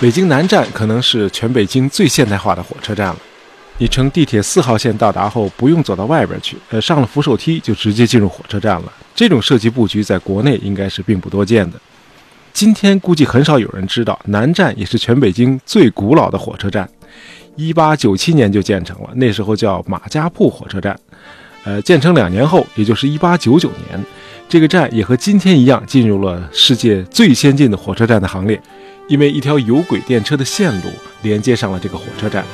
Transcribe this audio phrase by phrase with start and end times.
[0.00, 3.18] 北京南站可能是全北京最现代化的火车站了。
[3.76, 8.90] 你乘地铁四号线到达后，不用走到外边去，呃，上了扶手梯就直接进入火车站了。
[9.14, 11.78] 这种设计布局在国内应该是并不多见的。
[12.54, 16.88] 今天估计很少有人知道，南站也是全北京最古老的火车站，
[17.56, 20.98] 一八九七年就建成了，那时候叫马家铺火车站。
[21.64, 24.02] 呃，建成两年后，也就是一八九九年，
[24.48, 28.58] 这个站也和今天一样进入了世界最先进的火车站的行列，
[29.10, 30.90] 因为一条有轨电车的线路
[31.22, 32.44] 连接上了这个火车站。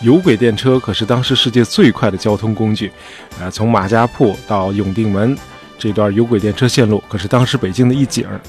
[0.00, 2.90] 有轨电车可是当时世界最快的交通工具，
[3.38, 5.38] 呃，从马家铺到永定门
[5.78, 8.40] 这段有轨电车线路可是当时北京的一景儿。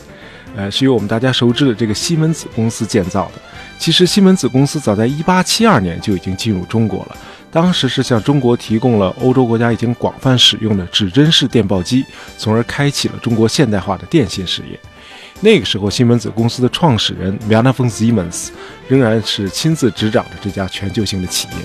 [0.56, 3.42] 呃，是由我们大家熟知的这个西门子公司建造的。
[3.78, 7.18] 其实西门子公司早在1872年就已经进入中国了，
[7.52, 12.04] 当时是向中国提供了欧洲国家已经广泛使用的指针式电报机，
[12.38, 14.80] 从而开启了中国现代化的电信事业。
[15.44, 18.48] 那个时候，西门子公司的创始人 Werner von Siemens
[18.88, 21.56] 仍然是亲自执掌着这家全球性的企业。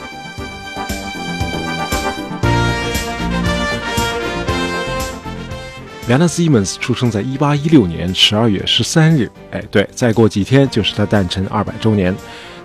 [6.09, 12.13] Werner Siemens 出生在1816年12月13日，哎，对，再过几天就是他诞辰200周年。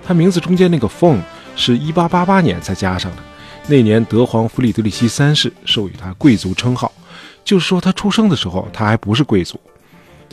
[0.03, 1.19] 他名字中间那个 von
[1.55, 3.17] 是一888年才加上的。
[3.67, 6.91] 那年德皇弗里德里希三世授予他贵族称号，
[7.45, 9.59] 就是说他出生的时候他还不是贵族。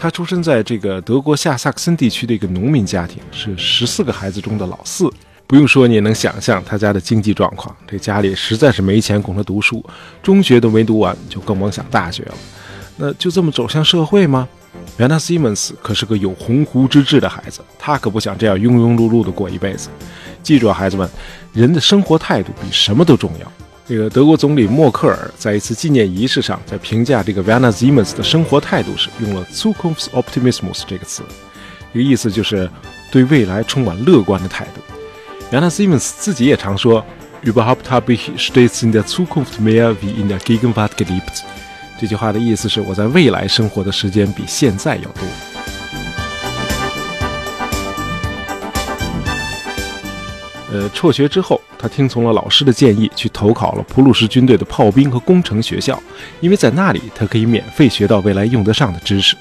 [0.00, 5.12] 他出生在这个德国下萨克森地区的一个农民家庭，是十四个孩子中的老四。
[5.46, 9.84] 不用说，你也能想象他家的经济状况，这家里实在是没钱供他读书，
[10.22, 12.34] 中学都没读完，就更甭想大学了。
[12.96, 14.48] 那就这么走向社会吗
[14.98, 19.90] ？Vanna Siemens 可是个有鸿鹄之志的孩子，他可不想这样庸庸碌碌的过一辈子。
[20.42, 21.06] 记住啊，孩子们，
[21.52, 23.52] 人的生活态度比什么都重要。
[23.90, 31.24] 这个德国总理默克尔在一次纪念仪式上，在评价这个 Vanna Siemens 的生活态度时，用了 Zukunftsoptimismus 这个词，
[31.92, 32.70] 一个意思就是
[33.10, 34.80] 对未来充满乐观的态度。
[35.50, 37.04] Vanna Siemens 自己也常说
[37.44, 41.40] ，Überhaupt habe ich stets in der Zukunft mehr wie in der Gegenwart gelebt。
[42.00, 45.24] 这句话的意思是我在未来生活的时间比现在要多。
[50.72, 55.98] 呃，辍学之后，他听从了老师的建议，去投考了普鲁士军队的炮兵和工程学校，
[56.40, 59.34] 因为在那里他可以免费学到未来用得上的知识。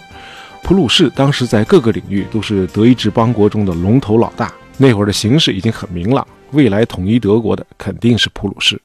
[0.63, 8.81] 普鲁士当时在各个领域都是德意志邦国中的龙头老大，那会儿的形势已经很明朗，未来统一德国的肯定是普鲁士。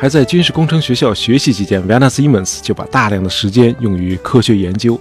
[0.00, 4.96] 还在军事工程学校学习期间，Vanna Siemens 就把大量的时间用于科学研究。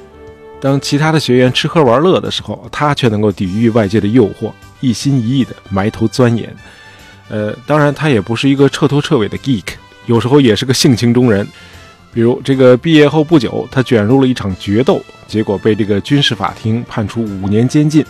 [0.60, 6.54] 当其他的学员吃喝玩乐的时候，他却能够抵御外界的诱惑，一心一意地埋头钻研。
[7.30, 9.64] 呃，当然，他也不是一个彻头彻尾的 geek，
[10.06, 11.48] 有时候也是个性情中人。
[12.14, 18.04] 比如，这个毕业后不久，他卷入了一场决斗，结果被这个军事法庭判处五年监禁。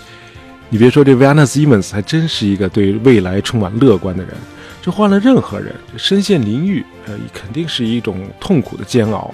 [0.69, 4.34] 你别说，这 Vanna Siemens 还真是一个对未来充满乐观的人。
[4.81, 9.33] 这换了任何人，身陷囹圄，呃，肯定是一种痛苦的煎熬。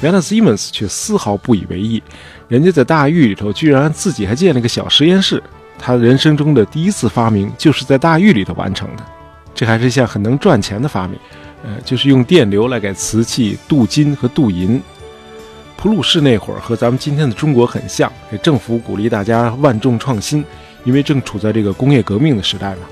[0.00, 2.00] Van Siemens 却丝毫不以为意，
[2.46, 5.42] 人家在大狱里头居然自己还建了个小实验室。
[5.78, 9.04] 他人生中的第一次发明就是在大狱里头完成的，
[9.52, 11.18] 这还是一项很能赚钱的发明，
[11.64, 14.80] 呃，就是用电流来给瓷器镀金和镀银。
[15.76, 20.44] 普鲁士那会儿和咱们今天的中国很像，给政府鼓励大家万众创新，
[20.84, 22.82] 因为正处在这个工业革命的时代嘛。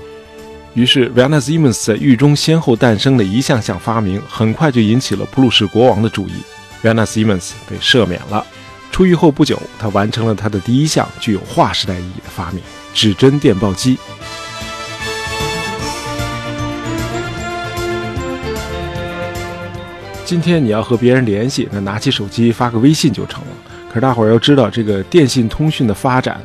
[0.73, 6.33] 于是，Vanna Siemens 在狱中先后诞生的一项项发明，很快就引起了普鲁士国王的注意。
[6.81, 8.45] Vanna Siemens 被赦免了。
[8.89, 12.61] 出狱后不久，他完成了他的第一项具有划时代意义的发明——
[12.93, 13.97] 指针电报机。
[20.23, 23.47] 今天你要和别人联系，那拿起手机发个微信就成了。
[23.89, 26.41] 可是大伙儿要知道，这个电信通讯的发展，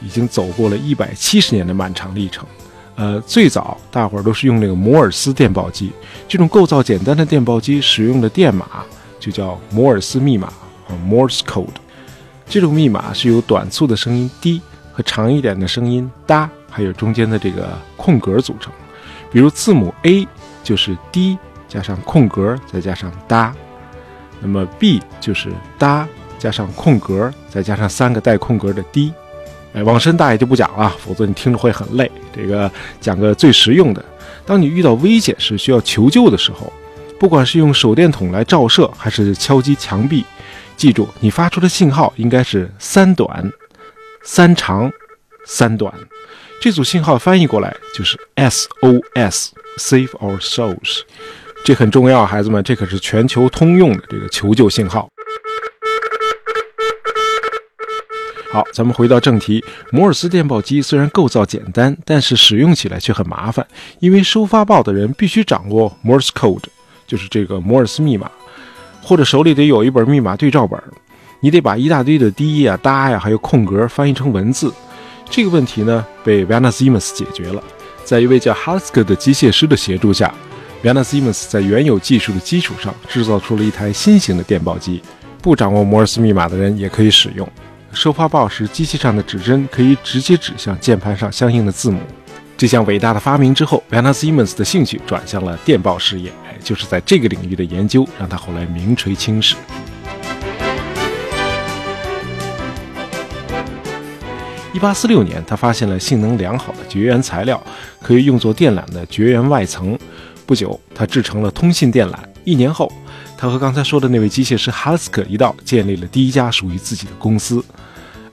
[0.00, 2.46] 已经走过了一百七十年的漫长历程。
[2.98, 5.92] 呃，最早大伙儿都是用那个摩尔斯电报机，
[6.26, 8.66] 这种构造简单的电报机使用的电码
[9.20, 10.48] 就叫摩尔斯密码
[10.88, 11.68] 啊，Morse code。
[12.48, 14.60] 这种密码是由短促的声音 d
[14.92, 18.72] 和长一点的声音哒，还有中间的这个空格组成。
[19.30, 20.26] 比如字母 A
[20.64, 23.54] 就是 d 加上空格再加上哒，
[24.40, 29.12] 那么 B 就是哒加上空格再加上三个带空格的 d。
[29.82, 32.10] 往深大爷就不讲了，否则你听着会很累。
[32.34, 32.70] 这个
[33.00, 34.04] 讲个最实用的：
[34.46, 36.72] 当你遇到危险时需要求救的时候，
[37.18, 40.24] 不管是用手电筒来照射，还是敲击墙壁，
[40.76, 43.52] 记住你发出的信号应该是三短、
[44.22, 44.90] 三长、
[45.44, 45.92] 三短。
[46.60, 51.02] 这组信号翻译过来就是 SOS，Save Our Souls。
[51.64, 55.08] 这很重要，孩子们，这可是全球通用的这个求救信号。
[58.50, 59.62] 好，咱们回到正题。
[59.90, 63.66] 摩尔斯电报机虽然构造简单，但是使用起来却很麻烦，
[64.00, 66.64] 因为收发报的人必须掌握 Morse code，
[67.06, 68.30] 就是这个摩尔斯密码，
[69.02, 70.82] 或者手里得有一本密码对照本。
[71.40, 74.72] 你得把一大堆的滴呀、哒呀，还有空格翻译成文字。
[75.28, 77.62] 这个问题呢，被 v a n a Siemens 解决了。
[78.02, 80.34] 在一位叫 Haske 的机械师的协助下
[80.82, 85.02] v a n a Siemens 在原有技术的基础上制造出了一台新型的电报机，
[85.42, 87.46] 不掌握摩尔斯密码的人也可以使用。
[87.92, 92.00] 收发报时，机器上的指针可以直接指向键盘上相应的字母。
[92.56, 96.30] 这项伟大的发明之后 v a n a Siemens 的兴趣转向了电报事业。
[96.46, 99.56] 哎，就是在这个领域的研究，让他后来名垂青史。
[104.72, 107.60] 一八四六年，他发现了性能良好的绝缘材料，
[108.00, 109.98] 可以用作电缆的绝缘外层。
[110.46, 112.14] 不久，他制成了通信电缆。
[112.44, 112.92] 一年后，
[113.36, 117.64] 他和刚才说的那位机械师哈斯克一道，建立了第一家属于自己的公司。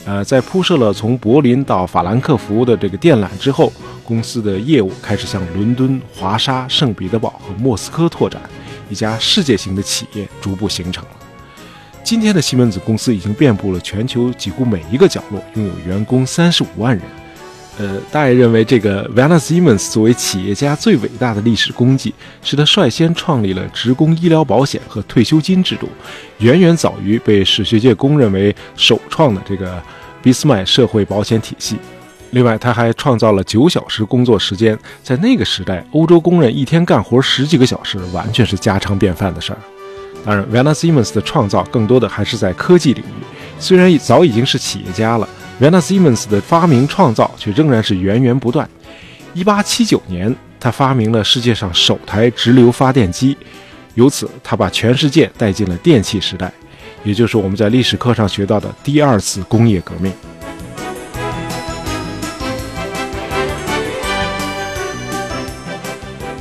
[0.05, 3.73] 呃，在铺设了从柏林到法兰克福的这个电缆之后，
[4.03, 8.39] 公司的业务开始向伦敦、华沙、圣彼得堡和莫斯科拓展，
[8.87, 11.09] 一家世界型的企业逐步形成了。
[12.03, 17.03] 今天的西门子公司已经遍布了全球几乎每一个角落，拥有员工三十五万人。
[17.77, 25.89] 呃，大爷认为这个 v a n a Siemens 作为企业家最伟大的历史功绩，是他率先创立了职工医疗保险和退休金制度，
[26.37, 29.83] 远远早于被史学界公认为首创的这个
[30.21, 31.75] 俾斯麦社会保险体系。
[32.31, 39.59] 另外，他还创造了九小时工作时间，在那个时代，欧洲工人一天干活十几个小时，完全是家常便饭的事儿。
[40.25, 43.23] 当然 v a n a Siemens 的创造更多的还是在科技领域，
[43.59, 45.27] 虽然早已经是企业家了。
[45.57, 48.69] V a n a Siemens 的发明创造却仍然是源源不断。
[49.35, 53.37] 1879年，他发明了世界上首台直流发电机，
[53.93, 56.51] 由此他把全世界带进了电气时代，
[57.05, 60.11] 也就是我们在历史课上学到的第二次工业革命。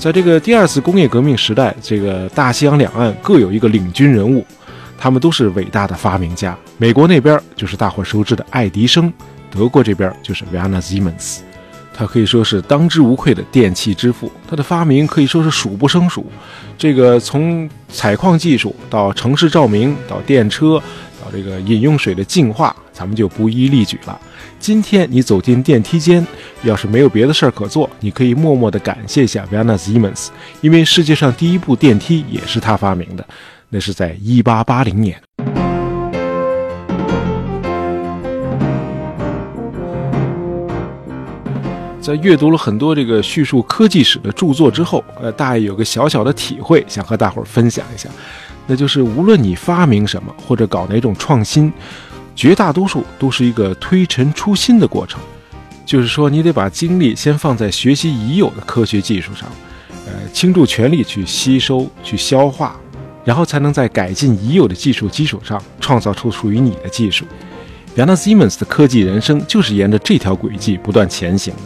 [0.01, 4.45] 在这个第二次工业革命时代，这个大西洋两岸各有一个领军人物。
[5.05, 6.56] 他们都是伟大的发明家。
[6.79, 9.12] 美国那边就是大伙熟知的爱迪生，
[9.51, 11.41] 德国这边就是 v a n a Siemens，
[11.93, 14.33] 他可以说是当之无愧的电器之父。
[14.49, 16.25] 他的发明可以说是数不胜数。
[16.79, 20.83] 这个从采矿技术到城市照明，到电车，
[21.23, 24.19] 到这个饮用水的净化，咱们就不一一例举了。
[24.59, 26.27] 今天你走进电梯间，
[26.62, 30.29] 要是没有别的事儿可做，你可以默默地感谢一下 v a n a Siemens，
[30.62, 33.27] 因为世界上第一部电梯也是他发明的。
[33.75, 35.21] 那是在一八八零年，
[42.00, 48.09] 在阅读了很多这个叙述科技史的著作之后，呃，大爷有个小小的体会，想和大伙儿分享一下，
[48.69, 51.73] 那就是无论你发明什么或者搞哪种创新，
[52.37, 55.20] 绝大多数都是一个推陈出新的过程，
[55.85, 59.49] 就是说你得把精力先放在学习已有的科学技术上，
[60.06, 62.77] 呃，倾注全力去吸收、去消化。
[63.25, 67.25] 然后才能在改进已有的技术基础上，创造出属于你的技术。
[67.97, 71.61] 亚纳西门斯的科技人生就是沿着这条轨迹不断前行的。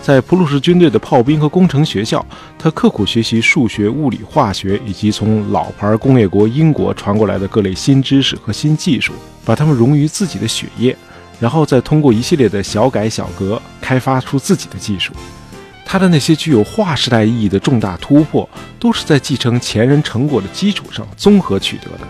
[0.00, 2.24] 在普鲁士军队的炮兵和工程学校，
[2.58, 9.12] 他刻苦学习数学、物理、化学，以及从老牌工业国英国传过来的各类新知识和新技术，
[9.44, 10.96] 把它们融于自己的血液，
[11.38, 15.12] 然后再通过一系列的小改小革，开发出自己的技术。
[15.92, 22.08] 他的那些具有划时代意义的重大突破，都是在继承前人成果的基础上综合取得的。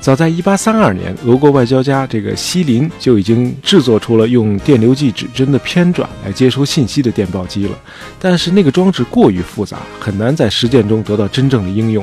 [0.00, 7.78] 早在1832年，俄国外交家这个西林就已经制作出了用电流计指针的偏转来接收信息的电报机了，
[8.18, 12.02] 但是那个装置过于复杂，很难在实践中得到真正的应用。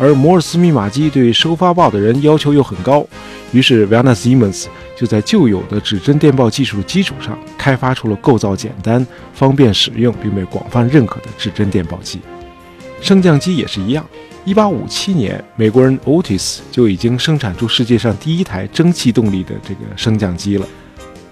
[0.00, 3.06] 而摩尔斯密码机对收发报的人要求又很高，
[3.52, 4.64] 于是 v a n a Siemens
[4.96, 12.18] 就在旧有的指针电报技术基础上，开发出了构造简单、方便使用并被广泛认可的指针电报机。
[13.02, 14.02] 升降机也是一样。
[14.46, 20.66] 1857年，美国人 Otis 就已经生产出世界上第一台蒸汽动力的这个升降机了。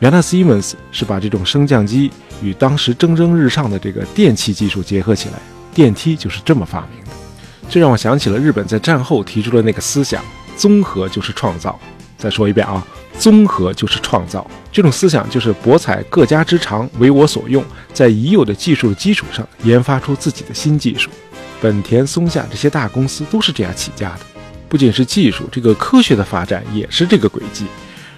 [0.00, 2.10] v a n a Siemens 是把这种升降机
[2.42, 5.37] 与当时蒸蒸日上的这个电气技术结合起来，
[5.72, 6.97] 电梯就是这么发明。
[7.68, 10.25] 这让我想起了日本在战后提出的那个思想：
[10.56, 11.78] 综合就是创造。
[12.16, 12.84] 再说一遍啊，
[13.18, 14.44] 综合就是创造。
[14.72, 21.10] 这种思想就是博采各家之长，为我所用，在已有的技术的基础上研发出自己的新技术。
[21.60, 24.20] 本田、松下这些大公司都是这样起家的。
[24.68, 27.66] 不仅是技术，这个科学的发展也是这个轨迹。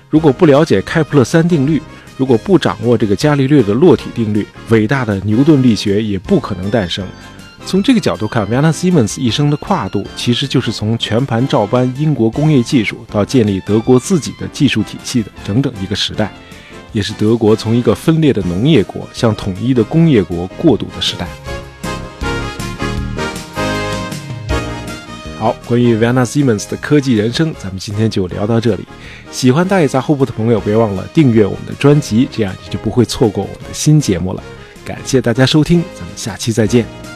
[0.09, 1.83] 如果不了解开普勒三定律，
[2.17, 7.07] 如果不掌握这个伽利略的落体定律，伟大的牛顿力学也不可能诞生。
[7.67, 16.33] 从这个角度看 v a n a Siemens 一生的跨度，其实就是从全盘照搬英国工业技术，到建立德国自己的技术体系的整整一个时代，
[16.93, 21.29] 也是德国从一个分裂的农业国向统一的工业国过渡的时代。
[25.39, 28.85] 好，关于 v a n a Siemens 的科技人生，咱们今天就聊到这里。
[29.31, 34.43] 喜欢大爷杂货铺的朋友，别忘了订阅我们的专辑，这样你就不会错过我们的新节目了。
[34.85, 37.10] 感谢大家收听，咱们下期再见。